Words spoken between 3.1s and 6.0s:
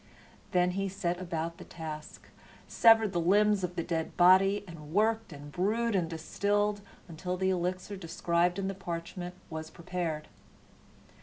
the limbs of the dead body, and worked and brewed